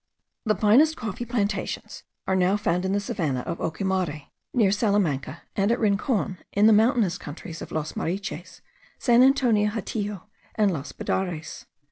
[0.45, 5.71] The finest coffee plantations are now found in the savannah of Ocumare, near Salamanca, and
[5.71, 8.61] at Rincon, in the mountainous countries of Los Mariches,
[8.97, 10.23] San Antonio Hatillo,
[10.55, 11.65] and Los Budares.